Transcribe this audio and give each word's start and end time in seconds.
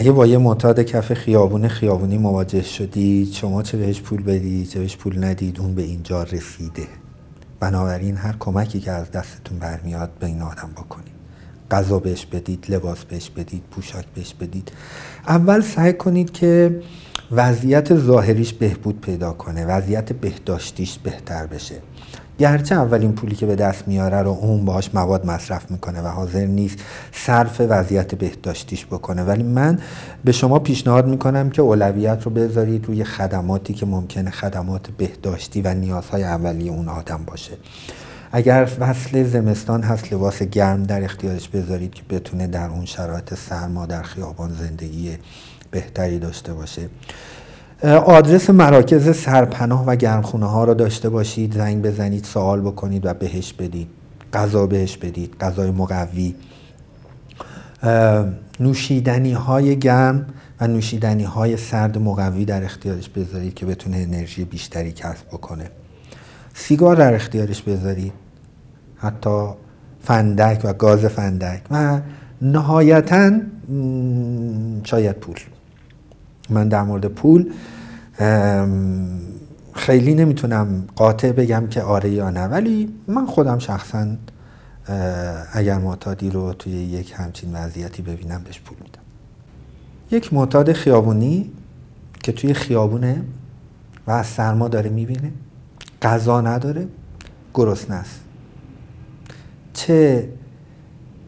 اگه 0.00 0.12
با 0.12 0.26
یه 0.26 0.38
معتاد 0.38 0.80
کف 0.80 1.14
خیابون 1.14 1.68
خیابونی 1.68 2.18
مواجه 2.18 2.62
شدید 2.62 3.32
شما 3.32 3.62
چه 3.62 3.78
بهش 3.78 4.00
پول 4.00 4.22
بدید 4.22 4.68
چه 4.68 4.78
بهش 4.80 4.96
پول 4.96 5.24
ندید 5.24 5.60
اون 5.60 5.74
به 5.74 5.82
اینجا 5.82 6.22
رسیده. 6.22 6.86
بنابراین 7.60 8.16
هر 8.16 8.34
کمکی 8.38 8.80
که 8.80 8.90
از 8.90 9.10
دستتون 9.10 9.58
برمیاد 9.58 10.10
به 10.20 10.26
این 10.26 10.42
آدم 10.42 10.70
بکنید. 10.76 11.12
غذا 11.70 11.98
بهش 11.98 12.26
بدید 12.26 12.66
لباس 12.68 13.04
بهش 13.04 13.30
بدید 13.30 13.62
پوشاک 13.70 14.04
بهش 14.14 14.34
بدید. 14.34 14.72
اول 15.28 15.60
سعی 15.60 15.92
کنید 15.92 16.30
که 16.30 16.80
وضعیت 17.32 17.96
ظاهریش 17.96 18.52
بهبود 18.52 19.00
پیدا 19.00 19.32
کنه 19.32 19.66
وضعیت 19.66 20.12
بهداشتیش 20.12 20.98
بهتر 20.98 21.46
بشه. 21.46 21.74
گرچه 22.38 22.74
اولین 22.74 23.12
پولی 23.12 23.34
که 23.34 23.46
به 23.46 23.56
دست 23.56 23.88
میاره 23.88 24.22
رو 24.22 24.30
اون 24.30 24.64
باهاش 24.64 24.90
مواد 24.94 25.26
مصرف 25.26 25.70
می‌کنه 25.70 26.02
و 26.02 26.06
حاضر 26.06 26.46
نیست 26.46 26.78
صرف 27.12 27.60
وضعیت 27.68 28.14
بهداشتیش 28.14 28.86
بکنه. 28.86 29.22
ولی 29.22 29.42
من 29.42 29.78
به 30.24 30.32
شما 30.32 30.58
پیشنهاد 30.58 31.06
می‌کنم 31.06 31.50
که 31.50 31.62
اولویت 31.62 32.22
رو 32.22 32.30
بذارید 32.30 32.86
روی 32.86 33.04
خدماتی 33.04 33.74
که 33.74 33.86
ممکنه 33.86 34.30
خدمات 34.30 34.90
بهداشتی 34.90 35.62
و 35.62 35.74
نیازهای 35.74 36.24
اولیه 36.24 36.72
اون 36.72 36.88
آدم 36.88 37.20
باشه. 37.26 37.52
اگر 38.32 38.64
فصل 38.64 39.24
زمستان 39.24 39.82
هست 39.82 40.12
لباس 40.12 40.42
گرم 40.42 40.82
در 40.82 41.04
اختیارش 41.04 41.48
بذارید 41.48 41.94
که 41.94 42.02
بتونه 42.10 42.46
در 42.46 42.68
اون 42.68 42.84
شرایط 42.84 43.34
سرما 43.34 43.86
در 43.86 44.02
خیابان 44.02 44.52
زندگی 44.52 45.16
بهتری 45.70 46.18
داشته 46.18 46.54
باشه. 46.54 46.88
آدرس 48.04 48.50
مراکز 48.50 49.16
سرپناه 49.16 49.84
و 49.86 49.96
گرمخونه 49.96 50.46
ها 50.46 50.64
رو 50.64 50.74
داشته 50.74 51.08
باشید 51.08 51.54
زنگ 51.54 51.82
بزنید 51.82 52.24
سوال 52.24 52.60
بکنید 52.60 53.06
و 53.06 53.14
بهش 53.14 53.52
بدید. 53.52 53.88
غذا 54.32 54.66
بهش 54.66 54.96
بدید 54.96 55.36
غذای 55.40 55.70
مقوی. 55.70 56.34
نوشیدنی 58.60 59.32
های 59.32 59.78
گرم 59.78 60.26
و 60.60 60.66
نوشیدنی 60.66 61.24
های 61.24 61.56
سرد 61.56 61.98
مقوی 61.98 62.44
در 62.44 62.64
اختیارش 62.64 63.08
بذارید 63.08 63.54
که 63.54 63.66
بتونه 63.66 63.96
انرژی 63.96 64.44
بیشتری 64.44 64.92
کسب 64.92 65.26
بکنه. 65.28 65.70
سیگار 66.60 66.96
در 66.96 67.14
اختیارش 67.14 67.62
بذارید 67.62 68.12
حتی 68.96 69.48
فندک 70.02 70.60
و 70.64 70.72
گاز 70.72 71.04
فندک. 71.04 71.62
و 71.70 72.00
نهایتا 72.42 73.30
شاید 74.84 75.16
پول. 75.16 75.36
من 76.50 76.68
در 76.68 76.82
مورد 76.82 77.06
پول 77.06 77.52
خیلی 79.74 80.14
نمی‌تونم 80.14 80.84
قاطع 80.96 81.32
بگم 81.32 81.66
که 81.70 81.82
آره 81.82 82.10
یا 82.10 82.30
نه. 82.30 82.46
ولی 82.46 82.94
من 83.06 83.26
خودم 83.26 83.58
شخصا 83.58 84.06
اگر 85.52 85.78
معتادی 85.78 86.30
رو 86.30 86.52
توی 86.52 86.72
یک 86.72 87.14
همچین 87.16 87.52
وضعیتی 87.52 88.02
ببینم 88.02 88.42
بهش 88.44 88.60
پول 88.60 88.76
میدم. 88.80 89.02
یک 90.10 90.34
معتاد 90.34 90.72
خیابونی 90.72 91.50
که 92.22 92.32
توی 92.32 92.54
خیابونه 92.54 93.22
و 94.06 94.10
از 94.10 94.26
سرما 94.26 94.68
داره 94.68 94.90
می‌بینه. 94.90 95.32
غذا 96.02 96.40
نداره 96.40 96.86
گرسنه 97.54 97.96
است. 97.96 98.20
چه 99.72 100.28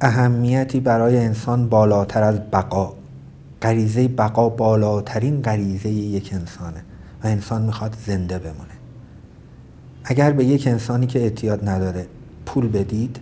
اهمیتی 0.00 0.80
برای 0.80 1.18
انسان 1.18 1.68
بالاتر 1.68 2.22
از 2.22 2.40
بقا؟ 2.52 2.94
غریزه 3.62 4.08
بقا 4.08 4.48
بالاترین 4.48 5.42
غریزه 5.42 5.88
یک 5.88 6.30
انسانه 6.32 6.84
و 7.24 7.26
انسان 7.26 7.62
می‌خواد 7.62 7.96
زنده 8.06 8.38
بمونه. 8.38 8.70
اگر 10.04 10.32
به 10.32 10.44
یک 10.44 10.66
انسانی 10.66 11.06
که 11.06 11.18
اعتیاد 11.18 11.68
نداره 11.68 12.06
پول 12.46 12.68
بدید 12.68 13.20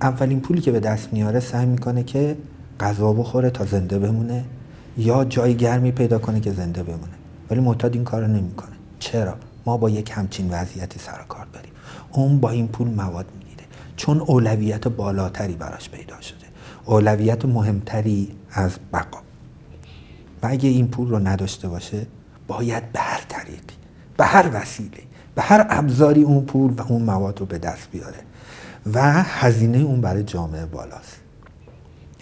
اولین 0.00 0.40
پولی 0.40 0.60
که 0.60 0.72
به 0.72 0.80
دست 0.80 1.12
میاره 1.12 1.40
سعی 1.40 1.66
می‌کنه 1.66 2.02
که 2.02 2.36
غذا 2.80 3.12
بخوره 3.12 3.50
تا 3.50 3.64
زنده 3.64 3.98
بمونه 3.98 4.44
یا 4.96 5.24
جای 5.24 5.54
گرمی 5.54 5.92
پیدا 5.92 6.18
کنه 6.18 6.40
که 6.40 6.52
زنده 6.52 6.82
بمونه. 6.82 7.12
ولی 7.50 7.60
معتاد 7.60 7.94
این 7.94 8.04
کار 8.04 8.26
نمی‌کنه. 8.26 8.72
چرا؟ 8.98 9.34
ما 9.66 9.76
با 9.76 9.90
یک 9.90 10.10
همچین 10.14 10.50
وضعیتی 10.50 10.98
سر 10.98 11.24
کار 11.28 11.46
داریم. 11.52 11.72
اون 12.12 12.40
با 12.40 12.50
این 12.50 12.68
پول 12.68 12.88
مواد 12.88 13.26
می‌گیره. 13.38 13.64
چون 13.96 14.20
اولویت 14.20 14.88
بالاتری 14.88 15.54
براش 15.54 15.90
پیدا 15.90 16.20
شده. 16.20 16.46
اولویت 16.84 17.44
مهمتری 17.44 18.36
از 18.50 18.78
بقا. 18.92 19.18
و 20.42 20.46
اگه 20.50 20.68
این 20.68 20.88
پول 20.88 21.08
رو 21.08 21.18
نداشته 21.18 21.68
باشه 21.68 22.06
باید 22.46 22.92
به 22.92 23.00
هر 23.00 23.24
طریقی 23.28 23.74
به 24.16 24.24
هر 24.24 24.50
وسیله 24.52 25.02
به 25.34 25.42
هر 25.42 25.66
ابزاری 25.70 26.22
اون 26.22 26.44
پول 26.44 26.72
و 26.72 26.82
اون 26.88 27.02
مواد 27.02 27.40
رو 27.40 27.46
به 27.46 27.58
دست 27.58 27.88
بیاره. 27.92 28.18
و 28.94 29.22
هزینه 29.22 29.78
اون 29.78 30.00
برای 30.00 30.22
جامعه 30.22 30.66
بالاست. 30.66 31.20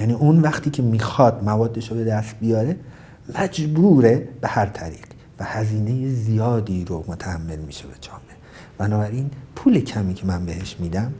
یعنی 0.00 0.12
اون 0.12 0.40
وقتی 0.40 0.70
که 0.70 0.82
می‌خواد 0.82 1.44
موادش 1.44 1.90
رو 1.90 1.96
به 1.96 2.04
دست 2.04 2.34
بیاره 2.40 2.76
مجبوره 3.38 4.28
به 4.40 4.48
هر 4.48 4.66
طریق 4.66 5.06
و 5.40 5.44
هزینه 5.44 6.08
زیادی 6.08 6.84
رو 6.84 7.04
متحمل 7.08 7.58
میشه 7.58 7.86
به 7.86 7.94
جامعه. 8.00 8.36
بنابراین 8.78 9.30
پول 9.56 9.80
کمی 9.80 10.14
که 10.14 10.26
من 10.26 10.46
بهش 10.46 10.76
میدم 10.80 11.12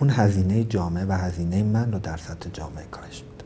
اون 0.00 0.10
هزینه 0.10 0.64
جامعه 0.64 1.04
و 1.04 1.12
هزینه 1.12 1.62
من 1.62 1.92
رو 1.92 1.98
در 1.98 2.16
سطح 2.16 2.50
جامعه 2.50 2.84
کاهش 2.90 3.22
میده. 3.22 3.44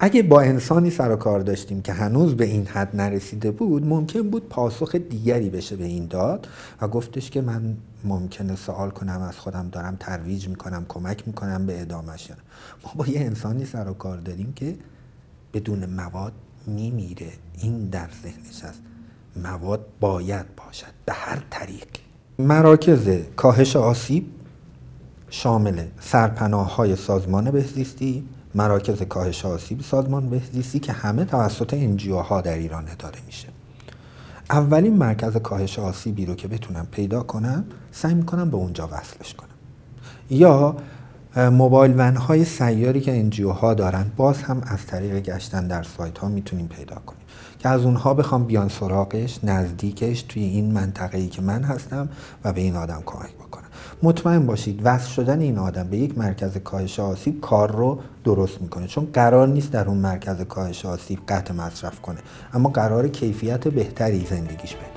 اگه 0.00 0.22
با 0.22 0.40
انسانی 0.40 0.90
سر 0.90 1.10
و 1.10 1.16
کار 1.16 1.40
داشتیم 1.40 1.82
که 1.82 1.92
هنوز 1.92 2.34
به 2.34 2.44
این 2.44 2.66
حد 2.66 2.96
نرسیده 2.96 3.50
بود 3.50 3.86
ممکن 3.86 4.22
بود 4.22 4.48
پاسخ 4.48 4.94
دیگری 4.94 5.50
بشه 5.50 5.76
به 5.76 5.84
این 5.84 6.06
داد 6.06 6.48
و 6.80 6.88
گفتش 6.88 7.30
که 7.30 7.40
من 7.40 7.76
ممکنه 8.04 8.56
سوال 8.56 8.90
کنم 8.90 9.20
از 9.20 9.38
خودم 9.38 9.68
دارم 9.72 9.96
ترویج 10.00 10.48
می‌کنم 10.48 10.84
کمک 10.88 11.28
می‌کنم 11.28 11.66
به 11.66 11.80
ادامهش 11.80 12.30
ما 12.84 12.92
با 12.96 13.06
یه 13.06 13.20
انسانی 13.20 13.64
سر 13.64 13.88
و 13.88 13.94
کار 13.94 14.16
داریم 14.16 14.52
که 14.52 14.76
بدون 15.54 15.86
مواد 15.86 16.32
میمیره 16.66 17.32
این 17.58 17.88
در 17.88 18.08
ذهنش 18.22 18.64
است 18.64 18.82
مواد 19.42 19.86
باید 20.00 20.46
باشد 20.56 20.92
به 21.04 21.12
هر 21.12 21.42
طریق. 21.50 21.86
مراکز 22.38 23.08
کاهش 23.36 23.76
آسیب 23.76 24.26
شامل 25.30 25.84
سرپناه 26.00 26.76
های 26.76 26.96
سازمان 26.96 27.50
بهزیستی 27.50 28.24
مراکز 28.54 29.02
کاهش 29.02 29.44
آسیب 29.44 29.80
سازمان 29.80 30.30
بهزیستی 30.30 30.78
که 30.78 30.92
همه 30.92 31.24
توسط 31.24 31.74
NGO 31.74 32.16
ها 32.16 32.40
در 32.40 32.54
ایران 32.54 32.88
اداره 32.88 33.18
میشه. 33.26 33.48
اولین 34.50 34.96
مرکز 34.96 35.36
کاهش 35.36 35.78
آسیبی 35.78 36.26
رو 36.26 36.34
که 36.34 36.48
بتونم 36.48 36.86
پیدا 36.90 37.22
کنم 37.22 37.64
سعی 37.92 38.14
می‌کنم 38.14 38.50
به 38.50 38.56
اونجا 38.56 38.88
وصلش 38.92 39.34
کنم. 39.34 39.48
یا 40.30 40.76
موبایل 41.36 41.94
van 41.96 42.16
های 42.16 42.44
سیاری 42.44 43.00
که 43.00 43.18
NGO 43.18 43.50
ها 43.50 43.74
دارن 43.74 44.12
باز 44.16 44.42
هم 44.42 44.62
از 44.66 44.86
طریق 44.86 45.20
گشتن 45.20 45.68
در 45.68 45.82
سایت 45.82 46.18
ها 46.18 46.28
می‌تونیم 46.28 46.68
پیدا 46.68 46.94
کنیم. 46.94 47.20
که 47.66 47.70
از 47.70 47.84
اونها 47.84 48.14
بخوام 48.14 48.44
بیان 48.44 48.68
سراغش 48.68 49.38
نزدیکش 49.44 50.22
توی 50.22 50.42
این 50.42 50.72
منطقه 50.72 51.18
ای 51.18 51.28
که 51.28 51.42
من 51.42 51.62
هستم 51.62 52.08
و 52.44 52.52
به 52.52 52.60
این 52.60 52.76
آدم 52.76 53.02
کمک 53.06 53.34
بکنم. 53.34 53.64
مطمئن 54.02 54.46
باشید 54.46 54.80
وصل 54.84 55.08
شدن 55.08 55.40
این 55.40 55.58
آدم 55.58 55.88
به 55.88 55.96
یک 55.96 56.18
مرکز 56.18 56.56
کاهش 56.56 57.00
آسیب 57.00 57.40
کار 57.40 57.72
رو 57.72 57.98
درست 58.24 58.62
می‌کنه. 58.62 58.86
چون 58.86 59.08
قرار 59.12 59.48
نیست 59.48 59.70
در 59.70 59.88
اون 59.88 59.98
مرکز 59.98 60.40
کاهش 60.40 60.86
آسیب 60.86 61.18
قطع 61.28 61.54
مصرف 61.54 62.00
کنه. 62.00 62.18
اما 62.54 62.68
قرار 62.68 63.08
کیفیت 63.08 63.68
بهتری 63.68 64.26
زندگیش 64.30 64.74
بده. 64.74 64.95